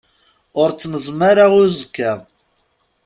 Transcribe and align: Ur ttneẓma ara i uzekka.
Ur 0.61 0.69
ttneẓma 0.71 1.25
ara 1.31 1.45
i 1.51 1.53
uzekka. 1.61 2.11